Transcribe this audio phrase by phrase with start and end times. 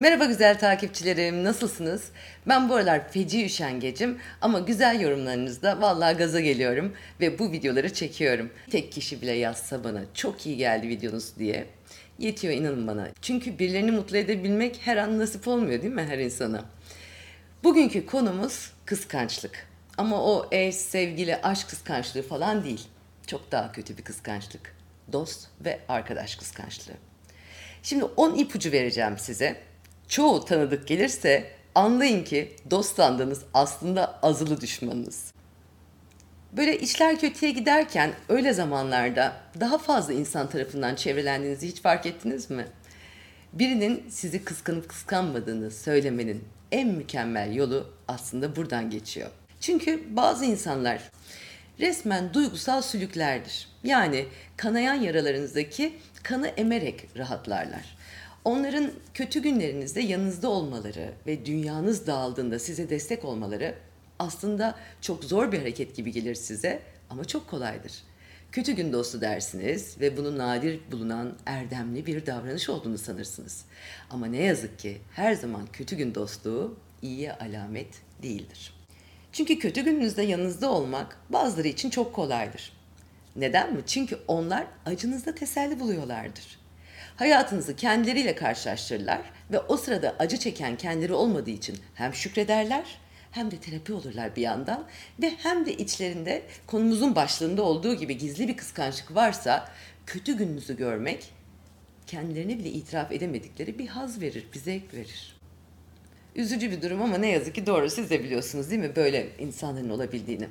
[0.00, 2.08] Merhaba güzel takipçilerim, nasılsınız?
[2.48, 8.50] Ben bu aralar feci üşengecim ama güzel yorumlarınızda vallahi gaza geliyorum ve bu videoları çekiyorum.
[8.70, 11.66] Tek kişi bile yazsa bana çok iyi geldi videonuz diye.
[12.18, 13.08] Yetiyor inanın bana.
[13.22, 16.64] Çünkü birilerini mutlu edebilmek her an nasip olmuyor değil mi her insana?
[17.64, 19.66] Bugünkü konumuz kıskançlık.
[19.96, 22.86] Ama o eş, sevgili, aşk kıskançlığı falan değil.
[23.26, 24.74] Çok daha kötü bir kıskançlık.
[25.12, 26.94] Dost ve arkadaş kıskançlığı.
[27.82, 29.67] Şimdi 10 ipucu vereceğim size
[30.08, 35.32] çoğu tanıdık gelirse anlayın ki dost sandığınız aslında azılı düşmanınız.
[36.52, 42.66] Böyle işler kötüye giderken öyle zamanlarda daha fazla insan tarafından çevrelendiğinizi hiç fark ettiniz mi?
[43.52, 49.30] Birinin sizi kıskanıp kıskanmadığını söylemenin en mükemmel yolu aslında buradan geçiyor.
[49.60, 51.02] Çünkü bazı insanlar
[51.80, 53.68] resmen duygusal sülüklerdir.
[53.84, 57.97] Yani kanayan yaralarınızdaki kanı emerek rahatlarlar.
[58.48, 63.74] Onların kötü günlerinizde yanınızda olmaları ve dünyanız dağıldığında size destek olmaları
[64.18, 67.92] aslında çok zor bir hareket gibi gelir size ama çok kolaydır.
[68.52, 73.64] Kötü gün dostu dersiniz ve bunu nadir bulunan erdemli bir davranış olduğunu sanırsınız.
[74.10, 78.74] Ama ne yazık ki her zaman kötü gün dostluğu iyiye alamet değildir.
[79.32, 82.72] Çünkü kötü gününüzde yanınızda olmak bazıları için çok kolaydır.
[83.36, 83.80] Neden mi?
[83.86, 86.67] Çünkü onlar acınızda teselli buluyorlardır.
[87.18, 89.20] Hayatınızı kendileriyle karşılaştırırlar
[89.52, 92.98] ve o sırada acı çeken kendileri olmadığı için hem şükrederler
[93.30, 94.84] hem de terapi olurlar bir yandan
[95.22, 99.68] ve hem de içlerinde konumuzun başlığında olduğu gibi gizli bir kıskançlık varsa
[100.06, 101.30] kötü gününüzü görmek
[102.06, 105.36] kendilerine bile itiraf edemedikleri bir haz verir, bir zevk verir.
[106.36, 109.90] Üzücü bir durum ama ne yazık ki doğru siz de biliyorsunuz değil mi böyle insanların
[109.90, 110.48] olabildiğini.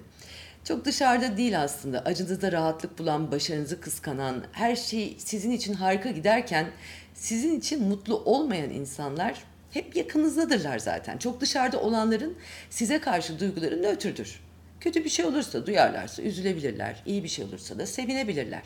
[0.68, 2.00] Çok dışarıda değil aslında.
[2.00, 6.68] Acınızda rahatlık bulan, başarınızı kıskanan, her şey sizin için harika giderken
[7.14, 11.18] sizin için mutlu olmayan insanlar hep yakınızdadırlar zaten.
[11.18, 12.38] Çok dışarıda olanların
[12.70, 14.40] size karşı duyguları nötrdür.
[14.80, 17.04] Kötü bir şey olursa duyarlarsa üzülebilirler.
[17.06, 18.64] İyi bir şey olursa da sevinebilirler.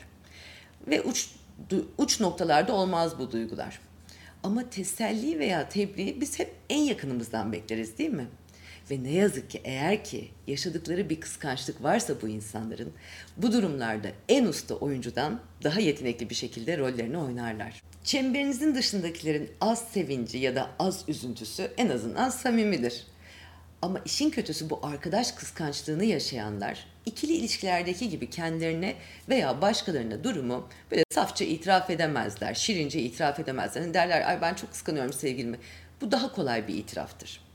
[0.86, 1.28] Ve uç,
[1.98, 3.80] uç noktalarda olmaz bu duygular.
[4.42, 8.26] Ama teselli veya tebriği biz hep en yakınımızdan bekleriz değil mi?
[8.92, 12.92] Ve ne yazık ki eğer ki yaşadıkları bir kıskançlık varsa bu insanların
[13.36, 17.82] bu durumlarda en usta oyuncudan daha yetenekli bir şekilde rollerini oynarlar.
[18.04, 23.06] Çemberinizin dışındakilerin az sevinci ya da az üzüntüsü en azından samimidir.
[23.82, 28.94] Ama işin kötüsü bu arkadaş kıskançlığını yaşayanlar ikili ilişkilerdeki gibi kendilerine
[29.28, 33.82] veya başkalarına durumu böyle safça itiraf edemezler, şirince itiraf edemezler.
[33.82, 35.58] Hani derler ay ben çok kıskanıyorum sevgilimi.
[36.00, 37.51] Bu daha kolay bir itiraftır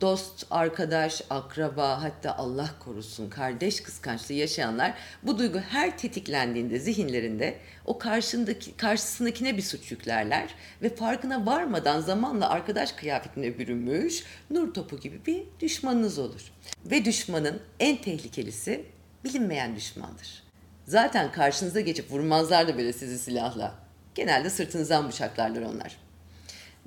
[0.00, 7.98] dost, arkadaş, akraba hatta Allah korusun kardeş kıskançlığı yaşayanlar bu duygu her tetiklendiğinde zihinlerinde o
[7.98, 15.26] karşındaki karşısındakine bir suç yüklerler ve farkına varmadan zamanla arkadaş kıyafetine bürünmüş nur topu gibi
[15.26, 16.52] bir düşmanınız olur.
[16.84, 18.84] Ve düşmanın en tehlikelisi
[19.24, 20.42] bilinmeyen düşmandır.
[20.86, 23.74] Zaten karşınıza geçip vurmazlar da böyle sizi silahla.
[24.14, 25.96] Genelde sırtınızdan bıçaklarlar onlar.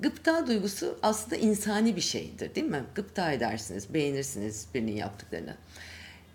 [0.00, 2.84] Gıpta duygusu aslında insani bir şeydir değil mi?
[2.94, 5.56] Gıpta edersiniz, beğenirsiniz birinin yaptıklarını.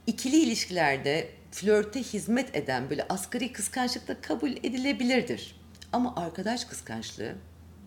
[0.08, 5.56] İkili ilişkilerde flörte hizmet eden böyle asgari kıskançlık da kabul edilebilirdir.
[5.94, 7.36] Ama arkadaş kıskançlığı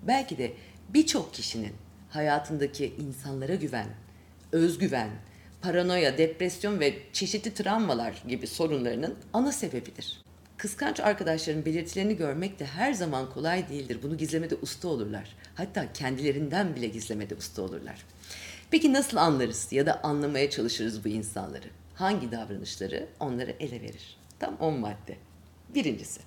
[0.06, 0.52] belki de
[0.88, 1.72] birçok kişinin
[2.10, 3.88] hayatındaki insanlara güven,
[4.52, 5.10] özgüven,
[5.62, 10.22] paranoya, depresyon ve çeşitli travmalar gibi sorunlarının ana sebebidir.
[10.56, 13.98] Kıskanç arkadaşların belirtilerini görmek de her zaman kolay değildir.
[14.02, 15.36] Bunu gizlemede usta olurlar.
[15.54, 18.04] Hatta kendilerinden bile gizlemede usta olurlar.
[18.70, 21.66] Peki nasıl anlarız ya da anlamaya çalışırız bu insanları?
[21.94, 24.16] Hangi davranışları onları ele verir?
[24.38, 25.16] Tam 10 madde.
[25.74, 26.20] Birincisi,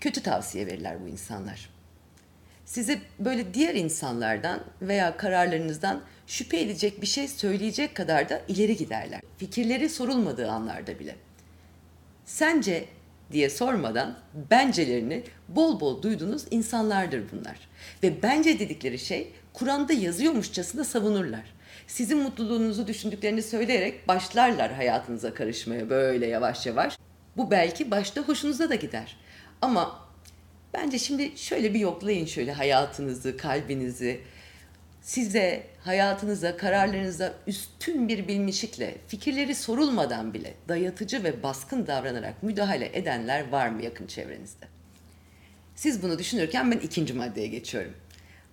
[0.00, 1.70] kötü tavsiye verirler bu insanlar.
[2.64, 9.20] Size böyle diğer insanlardan veya kararlarınızdan şüphe edecek bir şey söyleyecek kadar da ileri giderler.
[9.38, 11.16] Fikirleri sorulmadığı anlarda bile.
[12.26, 12.84] Sence
[13.32, 14.18] diye sormadan
[14.50, 17.56] bencelerini bol bol duyduğunuz insanlardır bunlar.
[18.02, 21.56] Ve bence dedikleri şey Kur'an'da yazıyormuşçasına savunurlar.
[21.86, 26.98] Sizin mutluluğunuzu düşündüklerini söyleyerek başlarlar hayatınıza karışmaya böyle yavaş yavaş.
[27.36, 29.16] Bu belki başta hoşunuza da gider.
[29.62, 30.08] Ama
[30.74, 34.20] bence şimdi şöyle bir yoklayın şöyle hayatınızı, kalbinizi,
[35.06, 43.48] size, hayatınıza, kararlarınıza üstün bir bilmişlikle, fikirleri sorulmadan bile dayatıcı ve baskın davranarak müdahale edenler
[43.48, 44.66] var mı yakın çevrenizde?
[45.74, 47.92] Siz bunu düşünürken ben ikinci maddeye geçiyorum.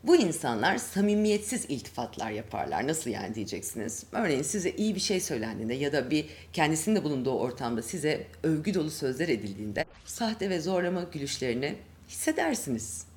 [0.03, 2.88] Bu insanlar samimiyetsiz iltifatlar yaparlar.
[2.88, 4.03] Nasıl yani diyeceksiniz.
[4.11, 8.91] Örneğin size iyi bir şey söylendiğinde ya da bir kendisinde bulunduğu ortamda size övgü dolu
[8.91, 11.75] sözler edildiğinde sahte ve zorlama gülüşlerini
[12.09, 13.12] hissedersiniz.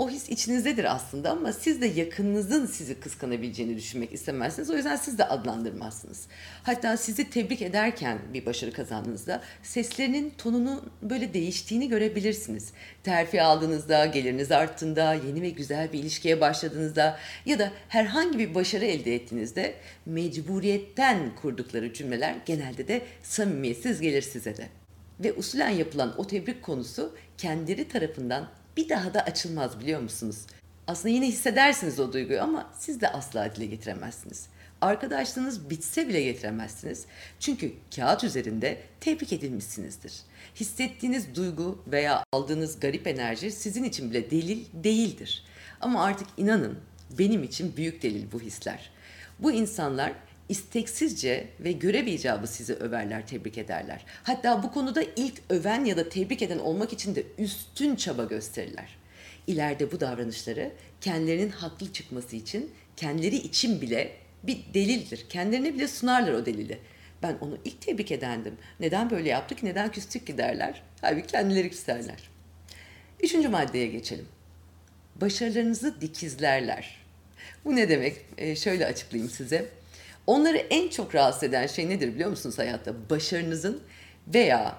[0.00, 4.70] O his içinizdedir aslında ama siz de yakınınızın sizi kıskanabileceğini düşünmek istemezsiniz.
[4.70, 6.26] O yüzden siz de adlandırmazsınız.
[6.62, 12.72] Hatta sizi tebrik ederken bir başarı kazandığınızda seslerinin tonunun böyle değiştiğini görebilirsiniz.
[13.02, 18.84] Terfi aldığınızda, geliriniz arttığında, yeni ve güzel bir ilişkiye başladığınızda ya da herhangi bir başarı
[18.84, 19.74] elde ettiğinizde
[20.06, 24.68] mecburiyetten kurdukları cümleler genelde de samimiyetsiz gelir size de.
[25.20, 30.46] Ve usulen yapılan o tebrik konusu kendileri tarafından bir daha da açılmaz biliyor musunuz?
[30.86, 34.46] Aslında yine hissedersiniz o duyguyu ama siz de asla dile getiremezsiniz.
[34.80, 37.04] Arkadaşlığınız bitse bile getiremezsiniz.
[37.40, 40.12] Çünkü kağıt üzerinde tebrik edilmişsinizdir.
[40.56, 45.44] Hissettiğiniz duygu veya aldığınız garip enerji sizin için bile delil değildir.
[45.80, 46.78] Ama artık inanın
[47.18, 48.90] benim için büyük delil bu hisler.
[49.38, 50.12] Bu insanlar
[50.50, 54.04] isteksizce ve görev icabı sizi överler, tebrik ederler.
[54.22, 58.96] Hatta bu konuda ilk öven ya da tebrik eden olmak için de üstün çaba gösterirler.
[59.46, 64.12] İleride bu davranışları kendilerinin haklı çıkması için, kendileri için bile
[64.42, 65.26] bir delildir.
[65.28, 66.78] Kendilerine bile sunarlar o delili.
[67.22, 68.54] Ben onu ilk tebrik edendim.
[68.80, 70.82] Neden böyle yaptık, neden küstük ki derler.
[71.00, 72.30] Halbuki kendileri küserler.
[73.22, 74.26] Üçüncü maddeye geçelim.
[75.16, 76.96] Başarılarınızı dikizlerler.
[77.64, 78.16] Bu ne demek?
[78.38, 79.79] Ee, şöyle açıklayayım size.
[80.30, 83.10] Onları en çok rahatsız eden şey nedir biliyor musunuz hayatta?
[83.10, 83.82] Başarınızın
[84.34, 84.78] veya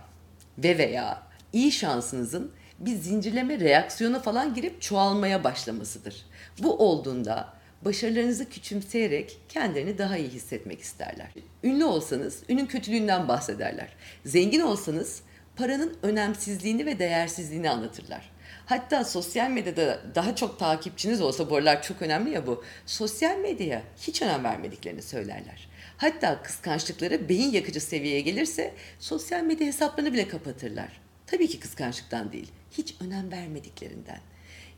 [0.58, 6.26] ve veya iyi şansınızın bir zincirleme reaksiyona falan girip çoğalmaya başlamasıdır.
[6.64, 7.54] Bu olduğunda
[7.86, 11.28] başarılarınızı küçümseyerek kendilerini daha iyi hissetmek isterler.
[11.64, 13.90] Ünlü olsanız ünün kötülüğünden bahsederler.
[14.26, 15.22] Zengin olsanız
[15.56, 18.31] paranın önemsizliğini ve değersizliğini anlatırlar.
[18.72, 22.64] Hatta sosyal medyada daha çok takipçiniz olsa bu aralar çok önemli ya bu.
[22.86, 25.70] Sosyal medyaya hiç önem vermediklerini söylerler.
[25.98, 31.02] Hatta kıskançlıkları beyin yakıcı seviyeye gelirse sosyal medya hesaplarını bile kapatırlar.
[31.28, 34.20] Tabii ki kıskançlıktan değil, hiç önem vermediklerinden.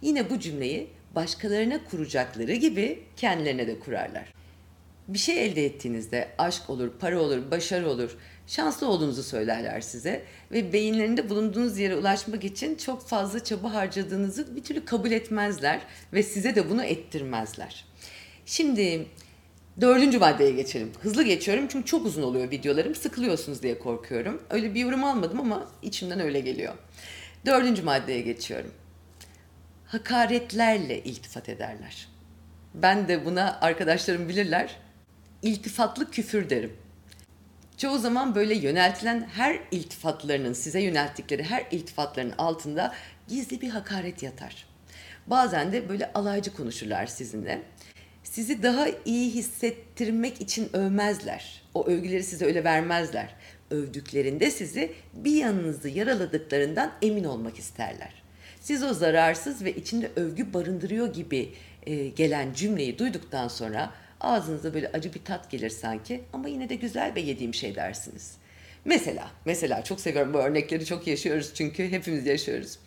[0.02, 4.34] Yine bu cümleyi başkalarına kuracakları gibi kendilerine de kurarlar.
[5.08, 8.18] Bir şey elde ettiğinizde aşk olur, para olur, başarı olur,
[8.48, 14.64] şanslı olduğunuzu söylerler size ve beyinlerinde bulunduğunuz yere ulaşmak için çok fazla çaba harcadığınızı bir
[14.64, 15.82] türlü kabul etmezler
[16.14, 17.86] ve size de bunu ettirmezler.
[18.46, 19.06] Şimdi
[19.82, 20.92] dördüncü maddeye geçelim.
[21.02, 22.96] Hızlı geçiyorum çünkü çok uzun oluyor videolarım.
[22.96, 24.42] Sıkılıyorsunuz diye korkuyorum.
[24.50, 26.74] Öyle bir yorum almadım ama içimden öyle geliyor.
[27.46, 28.72] Dördüncü maddeye geçiyorum.
[29.86, 32.08] Hakaretlerle iltifat ederler.
[32.74, 34.76] Ben de buna arkadaşlarım bilirler.
[35.42, 36.74] İltifatlı küfür derim.
[37.78, 42.94] Çoğu zaman böyle yöneltilen her iltifatlarının, size yönelttikleri her iltifatların altında
[43.28, 44.66] gizli bir hakaret yatar.
[45.28, 47.62] Bazen de böyle alaycı konuşurlar sizinle.
[48.24, 51.62] Sizi daha iyi hissettirmek için övmezler.
[51.74, 53.36] O övgüleri size öyle vermezler.
[53.72, 58.24] Övdüklerinde sizi bir yanınızı yaraladıklarından emin olmak isterler.
[58.62, 61.54] Siz o zararsız ve içinde övgü barındırıyor gibi
[62.16, 63.94] gelen cümleyi duyduktan sonra
[64.24, 68.38] Ağzınıza böyle acı bir tat gelir sanki ama yine de güzel ve yediğim şey dersiniz.
[68.86, 72.80] Mesela, mesela çok seviyorum bu örnekleri çok yaşıyoruz çünkü hepimiz yaşıyoruz.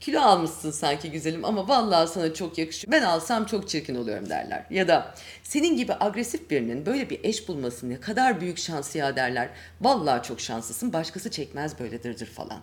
[0.00, 2.92] Kilo almışsın sanki güzelim ama vallahi sana çok yakışıyor.
[2.92, 4.64] Ben alsam çok çirkin oluyorum derler.
[4.70, 9.16] Ya da senin gibi agresif birinin böyle bir eş bulması ne kadar büyük şans ya
[9.16, 9.48] derler.
[9.80, 12.60] Vallahi çok şanslısın başkası çekmez böyle dırdır falan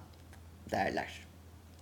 [0.72, 1.25] derler.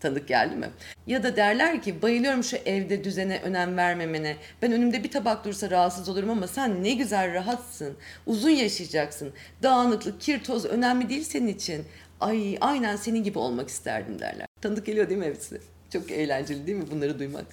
[0.03, 0.69] Tanık geldi mi?
[1.07, 4.37] Ya da derler ki bayılıyorum şu evde düzene önem vermemene.
[4.61, 7.93] Ben önümde bir tabak dursa rahatsız olurum ama sen ne güzel rahatsın.
[8.25, 9.33] Uzun yaşayacaksın.
[9.63, 11.85] Dağınıklık, kir, toz önemli değil senin için.
[12.19, 14.47] Ay aynen senin gibi olmak isterdim derler.
[14.61, 15.61] Tanıdık geliyor değil mi hepsi?
[15.93, 17.45] Çok eğlenceli değil mi bunları duymak?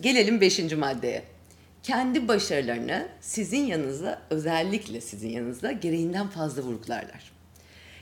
[0.00, 1.22] Gelelim beşinci maddeye.
[1.82, 7.33] Kendi başarılarını sizin yanınızda özellikle sizin yanınızda gereğinden fazla vurgularlar.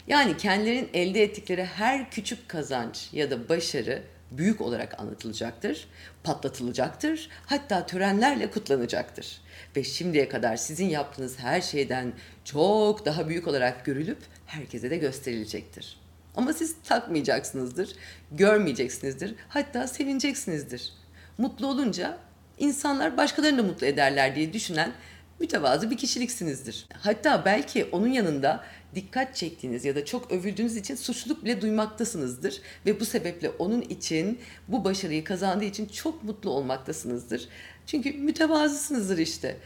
[0.06, 5.88] Yani kendilerinin elde ettikleri her küçük kazanç ya da başarı büyük olarak anlatılacaktır,
[6.25, 9.40] patlatılacaktır, hatta törenlerle kutlanacaktır.
[9.76, 12.12] Ve şimdiye kadar sizin yaptığınız her şeyden
[12.44, 16.00] çok daha büyük olarak görülüp herkese de gösterilecektir.
[16.37, 17.97] Ama siz takmayacaksınızdır,
[18.32, 20.92] görmeyeceksinizdir, hatta sevineceksinizdir.
[21.38, 22.18] Mutlu olunca
[22.59, 24.92] insanlar başkalarını da mutlu ederler diye düşünen
[25.40, 26.86] mütevazı bir kişiliksinizdir.
[26.98, 33.00] Hatta belki onun yanında dikkat çektiğiniz ya da çok övüldüğünüz için suçluluk bile duymaktasınızdır ve
[33.00, 37.48] bu sebeple onun için bu başarıyı kazandığı için çok mutlu olmaktasınızdır.
[37.86, 39.56] Çünkü mütevazısınızdır işte.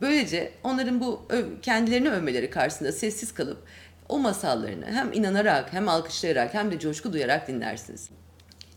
[0.00, 1.28] Böylece onların bu
[1.62, 3.66] kendilerini övmeleri karşısında sessiz kalıp
[4.08, 8.08] o masallarını hem inanarak hem alkışlayarak hem de coşku duyarak dinlersiniz.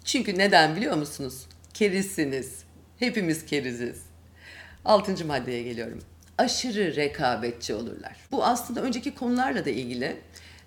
[0.03, 1.45] Çünkü neden biliyor musunuz?
[1.73, 2.63] Kerizsiniz.
[2.99, 4.06] Hepimiz keriziz.
[4.87, 5.99] Altıncı maddeye geliyorum.
[6.37, 8.15] Aşırı rekabetçi olurlar.
[8.31, 10.17] Bu aslında önceki konularla da ilgili.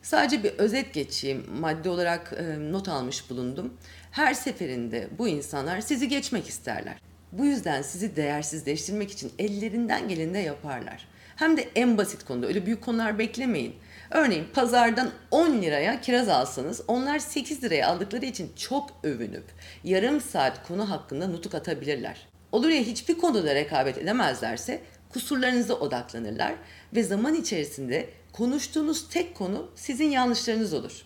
[0.02, 1.46] Sadece bir özet geçeyim.
[1.60, 3.74] Madde olarak e, not almış bulundum.
[4.10, 6.94] Her seferinde bu insanlar sizi geçmek isterler.
[7.32, 11.08] Bu yüzden sizi değersizleştirmek için ellerinden geleni de yaparlar.
[11.36, 13.74] Hem de en basit konuda öyle büyük konular beklemeyin.
[14.10, 19.44] Örneğin pazardan 10 liraya kiraz alsanız onlar 8 liraya aldıkları için çok övünüp
[19.84, 22.30] yarım saat konu hakkında nutuk atabilirler.
[22.52, 26.54] Olur ya hiçbir konuda rekabet edemezlerse kusurlarınıza odaklanırlar
[26.94, 31.02] ve zaman içerisinde konuştuğunuz tek konu sizin yanlışlarınız olur.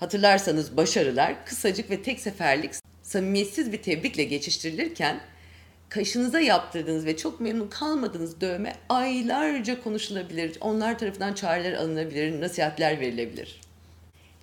[0.00, 5.20] Hatırlarsanız başarılar kısacık ve tek seferlik samimiyetsiz bir tebrikle geçiştirilirken
[5.88, 10.58] kaşınıza yaptırdığınız ve çok memnun kalmadığınız dövme aylarca konuşulabilir.
[10.60, 13.60] Onlar tarafından çareler alınabilir, nasihatler verilebilir.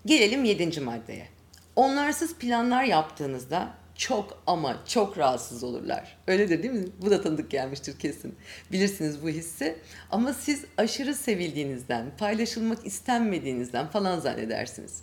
[0.05, 1.27] Gelelim yedinci maddeye.
[1.75, 6.17] Onlarsız planlar yaptığınızda çok ama çok rahatsız olurlar.
[6.27, 6.85] Öyledir değil mi?
[7.01, 8.35] Bu da tanıdık gelmiştir kesin.
[8.71, 9.77] Bilirsiniz bu hissi.
[10.11, 15.01] Ama siz aşırı sevildiğinizden, paylaşılmak istenmediğinizden falan zannedersiniz.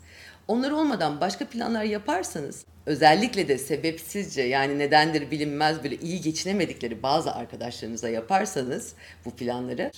[0.48, 7.32] Onlar olmadan başka planlar yaparsanız özellikle de sebepsizce yani nedendir bilinmez böyle iyi geçinemedikleri bazı
[7.32, 9.90] arkadaşlarınıza yaparsanız bu planları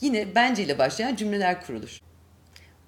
[0.00, 2.00] yine bence ile başlayan cümleler kurulur.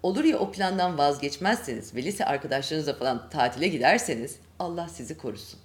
[0.03, 5.61] Olur ya o plandan vazgeçmezseniz ve lise arkadaşlarınızla falan tatile giderseniz Allah sizi korusun.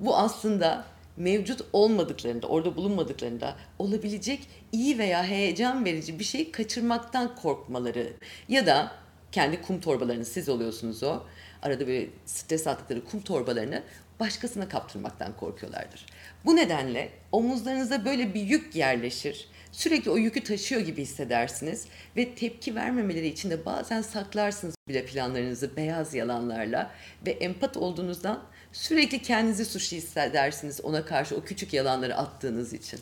[0.00, 0.84] Bu aslında
[1.16, 8.12] mevcut olmadıklarında, orada bulunmadıklarında olabilecek iyi veya heyecan verici bir şey kaçırmaktan korkmaları
[8.48, 8.92] ya da
[9.32, 11.22] kendi kum torbalarını siz oluyorsunuz o.
[11.62, 13.82] Arada böyle stres attıkları kum torbalarını
[14.20, 16.06] başkasına kaptırmaktan korkuyorlardır.
[16.44, 19.48] Bu nedenle omuzlarınıza böyle bir yük yerleşir.
[19.72, 21.86] Sürekli o yükü taşıyor gibi hissedersiniz
[22.16, 26.90] ve tepki vermemeleri için de bazen saklarsınız bile planlarınızı beyaz yalanlarla
[27.26, 33.00] ve empat olduğunuzdan sürekli kendinizi suçlu hissedersiniz ona karşı o küçük yalanları attığınız için.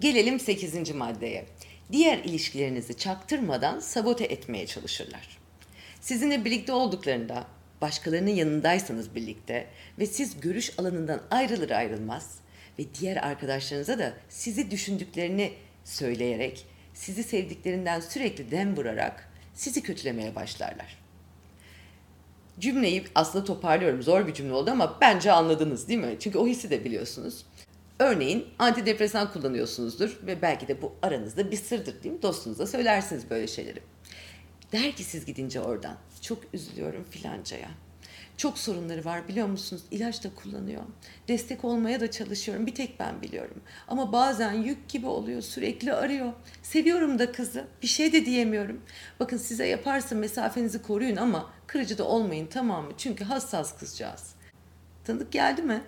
[0.00, 0.90] Gelelim 8.
[0.90, 1.46] maddeye.
[1.92, 5.38] Diğer ilişkilerinizi çaktırmadan sabote etmeye çalışırlar.
[6.00, 7.46] Sizinle birlikte olduklarında,
[7.80, 9.66] başkalarının yanındaysanız birlikte
[9.98, 12.38] ve siz görüş alanından ayrılır ayrılmaz
[12.78, 15.52] ve diğer arkadaşlarınıza da sizi düşündüklerini
[15.84, 20.98] söyleyerek, sizi sevdiklerinden sürekli dem vurarak sizi kötülemeye başlarlar.
[22.60, 24.02] Cümleyi aslında toparlıyorum.
[24.02, 26.16] Zor bir cümle oldu ama bence anladınız değil mi?
[26.20, 27.46] Çünkü o hissi de biliyorsunuz.
[27.98, 32.22] Örneğin antidepresan kullanıyorsunuzdur ve belki de bu aranızda bir sırdır değil mi?
[32.22, 33.80] Dostunuza söylersiniz böyle şeyleri.
[34.72, 37.68] Der ki siz gidince oradan çok üzülüyorum filancaya.
[38.38, 39.82] Çok sorunları var biliyor musunuz?
[39.90, 40.82] İlaç da kullanıyor.
[41.28, 42.66] Destek olmaya da çalışıyorum.
[42.66, 43.60] Bir tek ben biliyorum.
[43.88, 45.42] Ama bazen yük gibi oluyor.
[45.42, 46.32] Sürekli arıyor.
[46.62, 47.64] Seviyorum da kızı.
[47.82, 48.80] Bir şey de diyemiyorum.
[49.20, 52.92] Bakın size yaparsa mesafenizi koruyun ama kırıcı da olmayın tamam mı?
[52.98, 54.34] Çünkü hassas kızcağız.
[55.04, 55.82] Tanıdık geldi mi?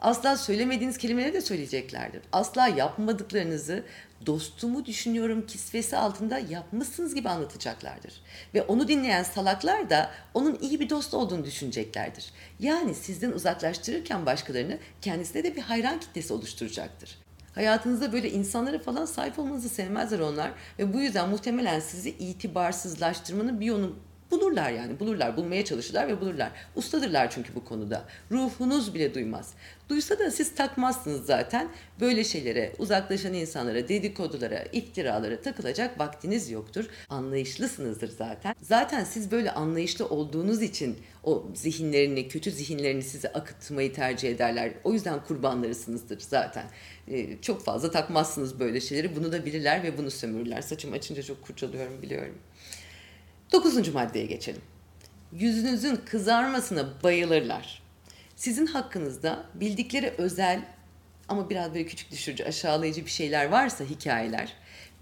[0.00, 2.22] Asla söylemediğiniz kelimeleri de söyleyeceklerdir.
[2.32, 3.84] Asla yapmadıklarınızı
[4.26, 8.12] dostumu düşünüyorum kisvesi altında yapmışsınız gibi anlatacaklardır.
[8.54, 12.30] Ve onu dinleyen salaklar da onun iyi bir dost olduğunu düşüneceklerdir.
[12.60, 17.18] Yani sizden uzaklaştırırken başkalarını kendisine de bir hayran kitlesi oluşturacaktır.
[17.54, 23.66] Hayatınızda böyle insanlara falan sahip olmanızı sevmezler onlar ve bu yüzden muhtemelen sizi itibarsızlaştırmanın bir
[23.66, 23.96] yolu
[24.30, 26.52] Bulurlar yani bulurlar bulmaya çalışırlar ve bulurlar.
[26.76, 28.04] Ustadırlar çünkü bu konuda.
[28.30, 29.54] Ruhunuz bile duymaz.
[29.88, 31.68] Duysa da siz takmazsınız zaten.
[32.00, 36.84] Böyle şeylere uzaklaşan insanlara, dedikodulara, iftiralara takılacak vaktiniz yoktur.
[37.08, 38.54] Anlayışlısınızdır zaten.
[38.62, 44.72] Zaten siz böyle anlayışlı olduğunuz için o zihinlerini, kötü zihinlerini size akıtmayı tercih ederler.
[44.84, 46.64] O yüzden kurbanlarısınızdır zaten.
[47.08, 49.16] Ee, çok fazla takmazsınız böyle şeyleri.
[49.16, 50.62] Bunu da bilirler ve bunu sömürürler.
[50.62, 52.34] Saçım açınca çok kurcalıyorum biliyorum.
[53.52, 54.62] Dokuzuncu maddeye geçelim.
[55.32, 57.82] Yüzünüzün kızarmasına bayılırlar.
[58.36, 60.64] Sizin hakkınızda bildikleri özel
[61.28, 64.52] ama biraz böyle küçük düşürücü, aşağılayıcı bir şeyler varsa hikayeler,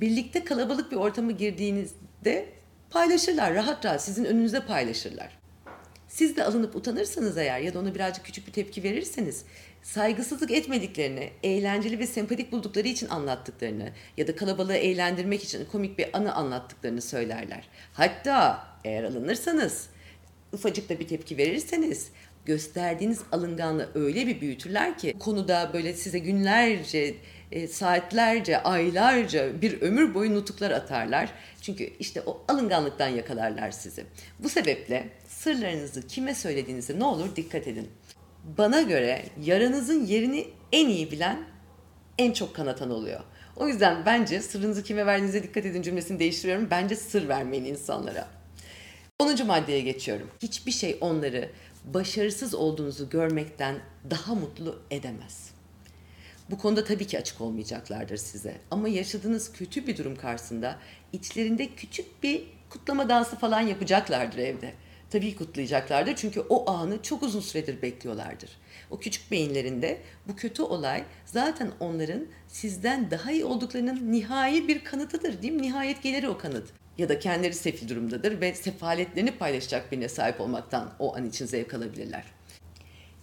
[0.01, 2.49] birlikte kalabalık bir ortama girdiğinizde
[2.91, 5.44] paylaşırlar, rahat rahat sizin önünüze paylaşırlar.
[6.15, 9.45] Siz de alınıp utanırsanız eğer ya da ona birazcık küçük bir tepki verirseniz
[9.83, 16.17] saygısızlık etmediklerini, eğlenceli ve sempatik buldukları için anlattıklarını ya da kalabalığı eğlendirmek için komik bir
[16.17, 17.69] anı anlattıklarını söylerler.
[17.93, 19.89] Hatta eğer alınırsanız,
[20.53, 22.09] ufacık da bir tepki verirseniz
[22.47, 27.15] gösterdiğiniz alınganlığı öyle bir büyütürler ki konuda böyle size günlerce,
[27.53, 31.31] e, saatlerce, aylarca bir ömür boyu nutuklar atarlar.
[31.63, 34.05] Çünkü işte o alınganlıktan yakalarlar sizi.
[34.39, 35.09] Bu sebeple
[35.45, 37.91] sırlarınızı kime söylediğinize ne olur dikkat edin.
[38.59, 41.45] Bana göre yaranızın yerini en iyi bilen
[42.19, 43.21] en çok kanatan oluyor.
[43.57, 46.71] O yüzden bence sırrınızı kime verdiğinize dikkat edin cümlesini değiştiriyorum.
[46.71, 48.29] Bence sır vermeyin insanlara.
[49.19, 49.47] 10.
[49.47, 50.31] maddeye geçiyorum.
[50.43, 51.51] Hiçbir şey onları
[51.85, 53.77] başarısız olduğunuzu görmekten
[54.11, 55.51] daha mutlu edemez.
[56.51, 58.55] Bu konuda tabii ki açık olmayacaklardır size.
[58.71, 60.79] Ama yaşadığınız kötü bir durum karşısında
[61.13, 64.75] içlerinde küçük bir kutlama dansı falan yapacaklardır evde.
[65.15, 68.51] Tabii kutlayacaklardır çünkü o anı çok uzun süredir bekliyorlardır.
[68.91, 75.43] O küçük beyinlerinde bu kötü olay zaten onların sizden daha iyi olduklarının nihai bir kanıtıdır
[75.43, 75.63] değil mi?
[75.63, 76.69] Nihayet gelir o kanıt.
[76.99, 81.75] Ya da kendileri sefil durumdadır ve sefaletlerini paylaşacak birine sahip olmaktan o an için zevk
[81.75, 82.25] alabilirler.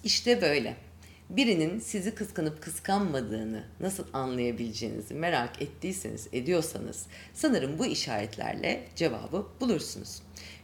[0.03, 0.75] İşte böyle.
[1.29, 10.21] Birinin sizi kıskanıp kıskanmadığını nasıl anlayabileceğinizi merak ettiyseniz, ediyorsanız sanırım bu işaretlerle cevabı bulursunuz.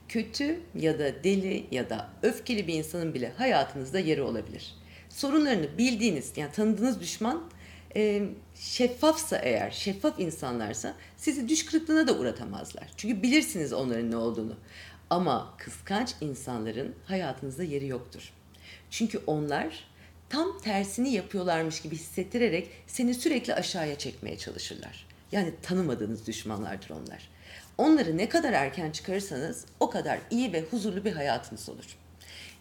[0.09, 4.75] Kötü ya da deli ya da öfkeli bir insanın bile hayatınızda yeri olabilir.
[5.09, 7.43] Sorunlarını bildiğiniz, yani tanıdığınız düşman
[7.95, 8.23] e,
[8.55, 12.87] şeffafsa eğer, şeffaf insanlarsa sizi düş kırıklığına da uğratamazlar.
[12.97, 14.55] Çünkü bilirsiniz onların ne olduğunu.
[15.09, 18.33] Ama kıskanç insanların hayatınızda yeri yoktur.
[18.89, 19.87] Çünkü onlar
[20.29, 25.07] tam tersini yapıyorlarmış gibi hissettirerek seni sürekli aşağıya çekmeye çalışırlar.
[25.31, 27.29] Yani tanımadığınız düşmanlardır onlar.
[27.77, 31.97] Onları ne kadar erken çıkarırsanız o kadar iyi ve huzurlu bir hayatınız olur.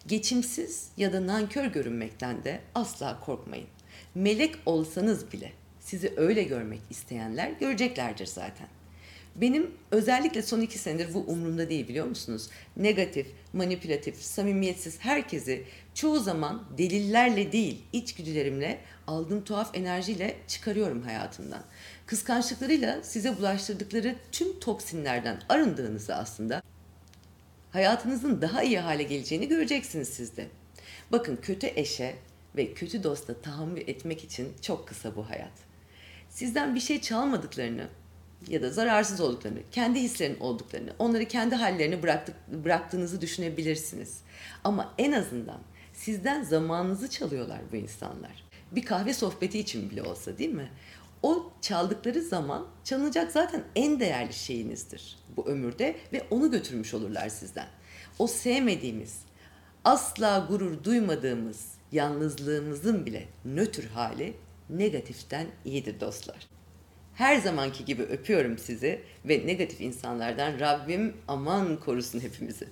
[0.07, 3.67] Geçimsiz ya da nankör görünmekten de asla korkmayın.
[4.15, 8.67] Melek olsanız bile sizi öyle görmek isteyenler göreceklerdir zaten.
[9.41, 12.49] Benim özellikle son iki senedir bu umurumda değil biliyor musunuz?
[12.77, 15.65] Negatif, manipülatif, samimiyetsiz herkesi
[15.95, 21.63] çoğu zaman delillerle değil içgüdülerimle aldığım tuhaf enerjiyle çıkarıyorum hayatımdan.
[22.07, 26.63] Kıskançlıklarıyla size bulaştırdıkları tüm toksinlerden arındığınızı aslında
[27.71, 30.47] hayatınızın daha iyi hale geleceğini göreceksiniz siz de.
[31.13, 32.15] Bakın kötü eşe
[32.57, 35.53] ve kötü dosta tahammül etmek için çok kısa bu hayat.
[36.31, 37.89] Sizden bir şey çalmadıklarını
[38.49, 44.21] ya da zararsız olduklarını, kendi hislerin olduklarını, onları kendi hallerine bıraktık, bıraktığınızı düşünebilirsiniz.
[44.65, 45.59] Ama en azından
[45.93, 48.45] sizden zamanınızı çalıyorlar bu insanlar.
[48.73, 50.71] Bir kahve sohbeti için bile olsa değil mi?
[51.23, 57.67] O çaldıkları zaman çalınacak zaten en değerli şeyinizdir bu ömürde ve onu götürmüş olurlar sizden.
[58.19, 59.19] O sevmediğimiz,
[59.85, 64.37] asla gurur duymadığımız yalnızlığımızın bile nötr hali
[64.71, 66.56] negatiften iyidir dostlar.
[67.17, 72.69] Her zamanki gibi öpüyorum sizi ve negatif insanlardan Rabbim aman korusun hepimizi.